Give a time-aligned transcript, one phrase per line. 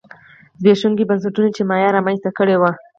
[0.59, 2.71] زبېښونکي بنسټونه چې مایا رامنځته کړي وو